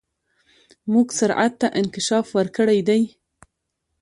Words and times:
موږ 0.91 1.07
سرعت 1.19 1.53
ته 1.61 1.67
انکشاف 1.79 2.27
ورکړی 2.37 2.79
دی. 2.87 3.01